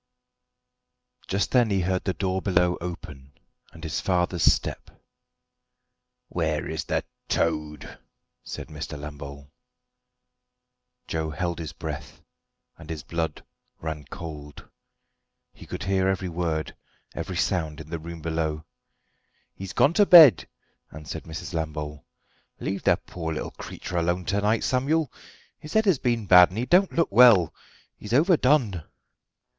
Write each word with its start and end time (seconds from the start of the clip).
Just 1.27 1.51
then 1.51 1.69
he 1.69 1.81
heard 1.81 2.05
the 2.05 2.15
door 2.15 2.41
below 2.41 2.75
open, 2.81 3.33
and 3.71 3.83
his 3.83 4.01
father's 4.01 4.41
step. 4.41 4.89
"Where 6.27 6.67
is 6.67 6.85
the 6.85 7.03
toad?" 7.29 7.99
said 8.43 8.69
Mr. 8.69 8.97
Lambole. 8.99 9.51
Joe 11.07 11.29
held 11.29 11.59
his 11.59 11.71
breath, 11.71 12.19
and 12.79 12.89
his 12.89 13.03
blood 13.03 13.45
ran 13.79 14.05
cold. 14.05 14.67
He 15.53 15.67
could 15.67 15.83
hear 15.83 16.07
every 16.07 16.29
word, 16.29 16.75
every 17.13 17.37
sound 17.37 17.79
in 17.79 17.91
the 17.91 17.99
room 17.99 18.21
below. 18.23 18.65
"He's 19.53 19.71
gone 19.71 19.93
to 19.93 20.05
bed," 20.07 20.47
answered 20.91 21.25
Mrs. 21.25 21.53
Lambole. 21.53 22.03
"Leave 22.59 22.81
the 22.81 22.97
poor 22.97 23.33
little 23.35 23.51
creetur 23.51 23.97
alone 23.97 24.25
to 24.25 24.41
night, 24.41 24.63
Samuel; 24.63 25.13
his 25.59 25.73
head 25.73 25.85
has 25.85 25.99
been 25.99 26.25
bad, 26.25 26.49
and 26.49 26.57
he 26.57 26.65
don't 26.65 26.91
look 26.93 27.11
well. 27.11 27.53
He's 27.95 28.13
overdone." 28.15 28.83